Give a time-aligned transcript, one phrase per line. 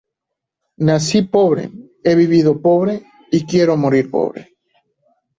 [0.87, 1.65] Nací pobre,
[2.03, 4.57] he vivido pobre y quiero morir pobre.